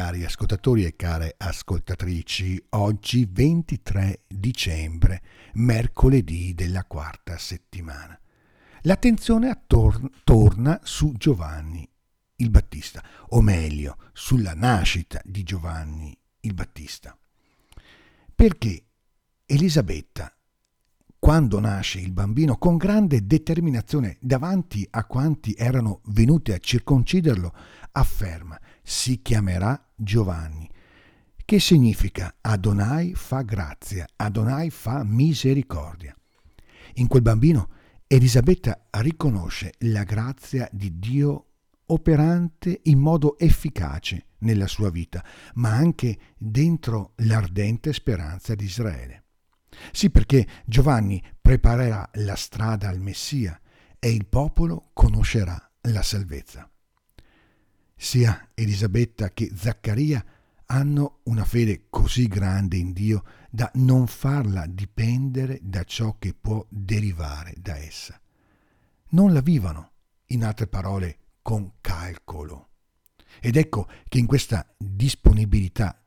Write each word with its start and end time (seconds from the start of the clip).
ascoltatori 0.00 0.84
e 0.84 0.96
care 0.96 1.34
ascoltatrici, 1.36 2.64
oggi 2.70 3.28
23 3.30 4.22
dicembre, 4.26 5.22
mercoledì 5.54 6.54
della 6.54 6.84
quarta 6.84 7.36
settimana. 7.36 8.18
L'attenzione 8.82 9.50
attorno, 9.50 10.10
torna 10.24 10.80
su 10.84 11.12
Giovanni 11.18 11.86
il 12.36 12.48
Battista, 12.48 13.02
o 13.28 13.42
meglio, 13.42 13.98
sulla 14.14 14.54
nascita 14.54 15.20
di 15.22 15.42
Giovanni 15.42 16.16
il 16.40 16.54
Battista. 16.54 17.14
Perché 18.34 18.84
Elisabetta, 19.44 20.34
quando 21.18 21.60
nasce 21.60 22.00
il 22.00 22.12
bambino, 22.12 22.56
con 22.56 22.78
grande 22.78 23.26
determinazione 23.26 24.16
davanti 24.18 24.86
a 24.92 25.04
quanti 25.04 25.54
erano 25.58 26.00
venuti 26.06 26.52
a 26.52 26.58
circonciderlo, 26.58 27.52
afferma 27.92 28.58
si 28.90 29.22
chiamerà 29.22 29.80
Giovanni, 29.94 30.68
che 31.44 31.60
significa 31.60 32.38
Adonai 32.40 33.14
fa 33.14 33.42
grazia, 33.42 34.04
Adonai 34.16 34.70
fa 34.70 35.04
misericordia. 35.04 36.12
In 36.94 37.06
quel 37.06 37.22
bambino 37.22 37.68
Elisabetta 38.08 38.88
riconosce 38.90 39.74
la 39.82 40.02
grazia 40.02 40.68
di 40.72 40.98
Dio 40.98 41.44
operante 41.86 42.80
in 42.84 42.98
modo 42.98 43.38
efficace 43.38 44.24
nella 44.38 44.66
sua 44.66 44.90
vita, 44.90 45.24
ma 45.54 45.70
anche 45.70 46.18
dentro 46.36 47.12
l'ardente 47.18 47.92
speranza 47.92 48.56
di 48.56 48.64
Israele. 48.64 49.22
Sì, 49.92 50.10
perché 50.10 50.44
Giovanni 50.66 51.22
preparerà 51.40 52.10
la 52.14 52.34
strada 52.34 52.88
al 52.88 52.98
Messia 52.98 53.58
e 54.00 54.10
il 54.10 54.26
popolo 54.26 54.90
conoscerà 54.92 55.70
la 55.82 56.02
salvezza. 56.02 56.68
Sia 58.02 58.48
Elisabetta 58.54 59.28
che 59.28 59.52
Zaccaria 59.54 60.24
hanno 60.64 61.18
una 61.24 61.44
fede 61.44 61.88
così 61.90 62.28
grande 62.28 62.78
in 62.78 62.94
Dio 62.94 63.24
da 63.50 63.70
non 63.74 64.06
farla 64.06 64.64
dipendere 64.66 65.58
da 65.60 65.84
ciò 65.84 66.16
che 66.18 66.32
può 66.32 66.64
derivare 66.70 67.52
da 67.58 67.76
essa. 67.76 68.18
Non 69.10 69.34
la 69.34 69.42
vivono, 69.42 69.90
in 70.28 70.44
altre 70.44 70.66
parole, 70.66 71.18
con 71.42 71.74
calcolo. 71.82 72.70
Ed 73.38 73.56
ecco 73.56 73.86
che 74.08 74.18
in 74.18 74.24
questa 74.26 74.66
disponibilità 74.78 76.02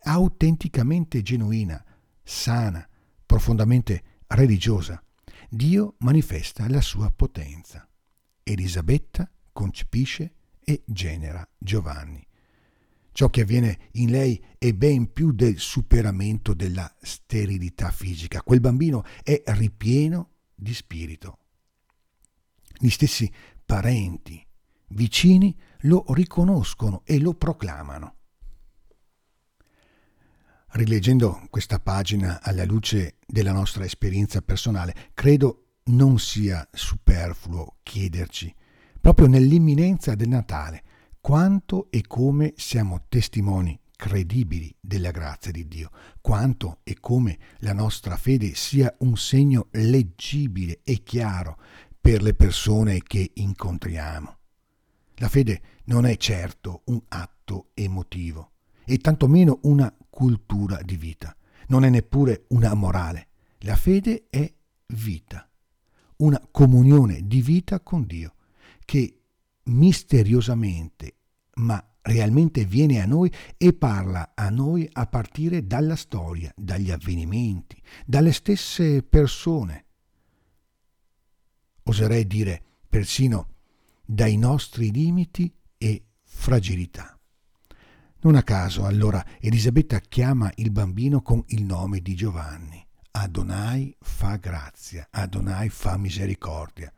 autenticamente 0.00 1.22
genuina, 1.22 1.82
sana, 2.24 2.86
profondamente 3.24 4.02
religiosa, 4.26 5.00
Dio 5.48 5.94
manifesta 5.98 6.68
la 6.68 6.80
sua 6.80 7.08
potenza. 7.12 7.88
Elisabetta 8.42 9.30
concepisce 9.52 10.32
e 10.68 10.82
genera 10.84 11.48
Giovanni. 11.56 12.26
Ciò 13.12 13.30
che 13.30 13.42
avviene 13.42 13.88
in 13.92 14.10
lei 14.10 14.44
è 14.58 14.72
ben 14.72 15.12
più 15.12 15.30
del 15.30 15.60
superamento 15.60 16.54
della 16.54 16.92
sterilità 17.00 17.92
fisica. 17.92 18.42
Quel 18.42 18.58
bambino 18.58 19.04
è 19.22 19.42
ripieno 19.46 20.30
di 20.56 20.74
spirito. 20.74 21.38
Gli 22.76 22.90
stessi 22.90 23.32
parenti, 23.64 24.44
vicini, 24.88 25.56
lo 25.82 26.04
riconoscono 26.08 27.02
e 27.04 27.20
lo 27.20 27.34
proclamano. 27.34 28.14
Rileggendo 30.70 31.46
questa 31.48 31.78
pagina 31.78 32.42
alla 32.42 32.64
luce 32.64 33.18
della 33.24 33.52
nostra 33.52 33.84
esperienza 33.84 34.42
personale, 34.42 35.10
credo 35.14 35.76
non 35.84 36.18
sia 36.18 36.68
superfluo 36.72 37.76
chiederci 37.84 38.52
proprio 39.06 39.28
nell'imminenza 39.28 40.16
del 40.16 40.26
Natale, 40.28 40.82
quanto 41.20 41.86
e 41.90 42.02
come 42.08 42.54
siamo 42.56 43.04
testimoni 43.08 43.78
credibili 43.94 44.74
della 44.80 45.12
grazia 45.12 45.52
di 45.52 45.68
Dio, 45.68 45.92
quanto 46.20 46.80
e 46.82 46.96
come 46.98 47.38
la 47.58 47.72
nostra 47.72 48.16
fede 48.16 48.56
sia 48.56 48.92
un 48.98 49.16
segno 49.16 49.68
leggibile 49.70 50.80
e 50.82 51.04
chiaro 51.04 51.56
per 52.00 52.20
le 52.20 52.34
persone 52.34 53.00
che 53.00 53.30
incontriamo. 53.34 54.38
La 55.18 55.28
fede 55.28 55.62
non 55.84 56.04
è 56.04 56.16
certo 56.16 56.82
un 56.86 57.00
atto 57.06 57.68
emotivo 57.74 58.54
e 58.84 58.98
tantomeno 58.98 59.60
una 59.62 59.94
cultura 60.10 60.82
di 60.82 60.96
vita, 60.96 61.32
non 61.68 61.84
è 61.84 61.90
neppure 61.90 62.46
una 62.48 62.74
morale. 62.74 63.28
La 63.58 63.76
fede 63.76 64.26
è 64.30 64.52
vita, 64.86 65.48
una 66.16 66.44
comunione 66.50 67.20
di 67.22 67.40
vita 67.40 67.78
con 67.78 68.04
Dio 68.04 68.32
che 68.86 69.20
misteriosamente, 69.64 71.16
ma 71.56 71.84
realmente 72.02 72.64
viene 72.64 73.02
a 73.02 73.06
noi 73.06 73.30
e 73.58 73.74
parla 73.74 74.32
a 74.34 74.48
noi 74.48 74.88
a 74.90 75.06
partire 75.06 75.66
dalla 75.66 75.96
storia, 75.96 76.52
dagli 76.56 76.90
avvenimenti, 76.90 77.82
dalle 78.06 78.32
stesse 78.32 79.02
persone. 79.02 79.84
Oserei 81.82 82.26
dire 82.26 82.62
persino 82.88 83.48
dai 84.04 84.36
nostri 84.36 84.90
limiti 84.90 85.52
e 85.76 86.04
fragilità. 86.22 87.18
Non 88.20 88.34
a 88.34 88.42
caso 88.42 88.84
allora 88.84 89.24
Elisabetta 89.40 90.00
chiama 90.00 90.50
il 90.56 90.70
bambino 90.70 91.22
con 91.22 91.42
il 91.48 91.62
nome 91.64 92.00
di 92.00 92.14
Giovanni. 92.14 92.84
Adonai 93.12 93.96
fa 94.00 94.36
grazia, 94.36 95.08
Adonai 95.10 95.68
fa 95.68 95.96
misericordia. 95.96 96.92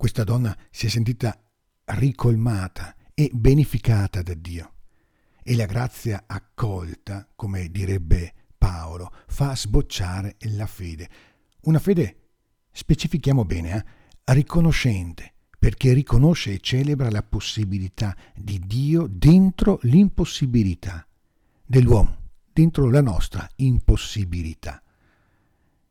Questa 0.00 0.24
donna 0.24 0.56
si 0.70 0.86
è 0.86 0.88
sentita 0.88 1.38
ricolmata 1.84 2.96
e 3.12 3.28
beneficata 3.34 4.22
da 4.22 4.32
Dio 4.32 4.72
e 5.42 5.54
la 5.54 5.66
grazia 5.66 6.24
accolta, 6.26 7.28
come 7.36 7.68
direbbe 7.68 8.32
Paolo, 8.56 9.12
fa 9.26 9.54
sbocciare 9.54 10.36
la 10.56 10.64
fede. 10.64 11.10
Una 11.64 11.78
fede, 11.78 12.16
specifichiamo 12.72 13.44
bene, 13.44 13.76
eh, 14.24 14.32
riconoscente, 14.32 15.34
perché 15.58 15.92
riconosce 15.92 16.54
e 16.54 16.60
celebra 16.60 17.10
la 17.10 17.22
possibilità 17.22 18.16
di 18.34 18.58
Dio 18.58 19.06
dentro 19.06 19.80
l'impossibilità 19.82 21.06
dell'uomo, 21.62 22.30
dentro 22.50 22.88
la 22.88 23.02
nostra 23.02 23.46
impossibilità. 23.56 24.82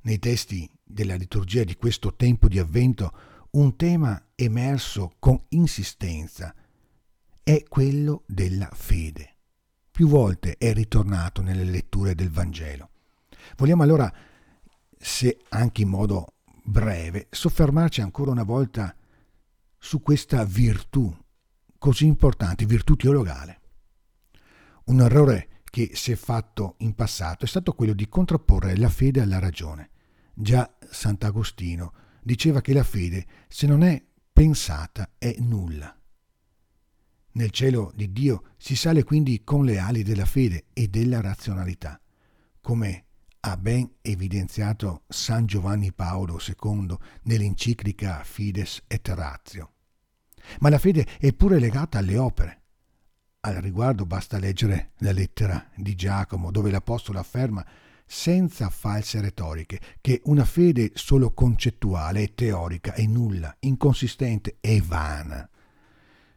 Nei 0.00 0.18
testi 0.18 0.66
della 0.82 1.14
liturgia 1.14 1.62
di 1.62 1.76
questo 1.76 2.14
tempo 2.14 2.48
di 2.48 2.58
avvento 2.58 3.36
un 3.50 3.76
tema 3.76 4.30
emerso 4.34 5.14
con 5.18 5.40
insistenza 5.50 6.54
è 7.42 7.62
quello 7.68 8.24
della 8.26 8.68
fede. 8.72 9.36
Più 9.90 10.06
volte 10.06 10.56
è 10.58 10.72
ritornato 10.72 11.40
nelle 11.42 11.64
letture 11.64 12.14
del 12.14 12.30
Vangelo. 12.30 12.90
Vogliamo 13.56 13.82
allora, 13.82 14.12
se 14.98 15.40
anche 15.48 15.82
in 15.82 15.88
modo 15.88 16.34
breve, 16.62 17.28
soffermarci 17.30 18.00
ancora 18.00 18.30
una 18.30 18.42
volta 18.42 18.94
su 19.78 20.02
questa 20.02 20.44
virtù 20.44 21.12
così 21.78 22.06
importante, 22.06 22.66
virtù 22.66 22.96
teologale. 22.96 23.60
Un 24.84 25.00
errore 25.00 25.62
che 25.64 25.90
si 25.94 26.12
è 26.12 26.16
fatto 26.16 26.74
in 26.78 26.94
passato 26.94 27.44
è 27.44 27.48
stato 27.48 27.72
quello 27.72 27.92
di 27.92 28.08
contrapporre 28.08 28.76
la 28.76 28.88
fede 28.88 29.20
alla 29.20 29.38
ragione. 29.38 29.90
Già 30.34 30.70
Sant'Agostino 30.90 31.92
diceva 32.28 32.60
che 32.60 32.74
la 32.74 32.84
fede, 32.84 33.26
se 33.48 33.66
non 33.66 33.82
è 33.82 34.04
pensata, 34.30 35.12
è 35.16 35.34
nulla. 35.38 35.98
Nel 37.32 37.50
cielo 37.50 37.90
di 37.94 38.12
Dio 38.12 38.50
si 38.58 38.76
sale 38.76 39.02
quindi 39.02 39.44
con 39.44 39.64
le 39.64 39.78
ali 39.78 40.02
della 40.02 40.26
fede 40.26 40.66
e 40.74 40.88
della 40.88 41.22
razionalità, 41.22 41.98
come 42.60 43.04
ha 43.40 43.56
ben 43.56 43.90
evidenziato 44.02 45.04
San 45.08 45.46
Giovanni 45.46 45.90
Paolo 45.94 46.38
II 46.38 46.94
nell'enciclica 47.22 48.22
Fides 48.24 48.82
et 48.88 49.08
Ratio. 49.08 49.72
Ma 50.60 50.68
la 50.68 50.78
fede 50.78 51.06
è 51.18 51.32
pure 51.32 51.58
legata 51.58 51.96
alle 51.96 52.18
opere. 52.18 52.62
Al 53.40 53.54
riguardo 53.54 54.04
basta 54.04 54.38
leggere 54.38 54.90
la 54.98 55.12
lettera 55.12 55.70
di 55.74 55.94
Giacomo, 55.94 56.50
dove 56.50 56.70
l'Apostolo 56.70 57.18
afferma 57.18 57.64
senza 58.08 58.70
false 58.70 59.20
retoriche, 59.20 59.80
che 60.00 60.22
una 60.24 60.46
fede 60.46 60.92
solo 60.94 61.32
concettuale 61.34 62.22
e 62.22 62.34
teorica 62.34 62.94
è 62.94 63.04
nulla, 63.04 63.54
inconsistente 63.60 64.56
e 64.60 64.80
vana. 64.80 65.48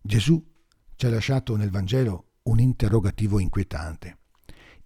Gesù 0.00 0.52
ci 0.94 1.06
ha 1.06 1.10
lasciato 1.10 1.56
nel 1.56 1.70
Vangelo 1.70 2.32
un 2.42 2.60
interrogativo 2.60 3.38
inquietante. 3.38 4.18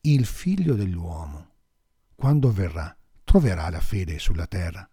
Il 0.03 0.25
figlio 0.25 0.75
dell'uomo, 0.75 1.51
quando 2.15 2.53
verrà, 2.53 2.97
troverà 3.25 3.69
la 3.71 3.81
fede 3.81 4.21
sulla 4.21 4.47
terra? 4.47 4.89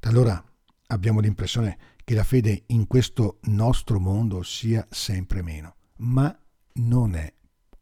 Talora 0.00 0.44
abbiamo 0.88 1.20
l'impressione 1.20 1.78
che 2.02 2.14
la 2.14 2.24
fede 2.24 2.64
in 2.66 2.88
questo 2.88 3.38
nostro 3.42 4.00
mondo 4.00 4.42
sia 4.42 4.84
sempre 4.90 5.42
meno, 5.42 5.76
ma 5.98 6.36
non 6.74 7.14
è 7.14 7.32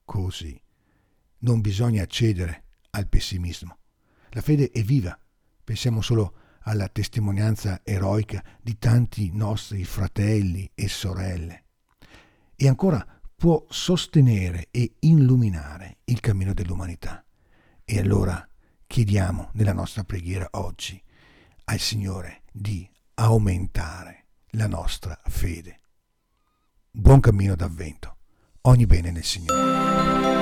così. 0.05 0.61
Non 1.39 1.63
bisogna 1.63 2.05
cedere 2.05 2.65
al 2.91 3.09
pessimismo. 3.09 3.79
La 4.31 4.41
fede 4.41 4.71
è 4.71 4.83
viva. 4.83 5.19
Pensiamo 5.63 6.01
solo 6.01 6.35
alla 6.63 6.89
testimonianza 6.89 7.81
eroica 7.85 8.43
di 8.61 8.79
tanti 8.79 9.31
nostri 9.33 9.85
fratelli 9.85 10.71
e 10.75 10.89
sorelle. 10.89 11.65
E 12.55 12.69
ancora, 12.69 13.05
può 13.41 13.65
sostenere 13.71 14.69
e 14.71 14.97
illuminare 14.99 15.99
il 16.05 16.21
cammino 16.21 16.53
dell'umanità. 16.53 17.25
E 17.85 17.99
allora 17.99 18.47
chiediamo 18.87 19.51
nella 19.55 19.73
nostra 19.73 20.05
preghiera 20.05 20.47
oggi 20.53 21.03
al 21.65 21.79
Signore 21.79 22.43
di 22.53 22.87
aumentare 23.15 24.27
la 24.51 24.67
nostra 24.67 25.19
fede. 25.25 25.81
Buon 26.91 27.21
cammino 27.21 27.55
d'avvento. 27.55 28.17
Ogni 28.63 28.85
bene 28.85 29.11
nel 29.11 29.25
Signore. 29.25 30.40